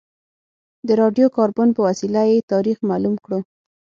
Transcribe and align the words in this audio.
د 0.87 0.89
راډیو 1.01 1.27
کاربن 1.37 1.67
په 1.73 1.81
وسیله 1.87 2.21
یې 2.31 2.47
تاریخ 2.53 2.77
معلوم 2.89 3.15
کړو. 3.25 3.39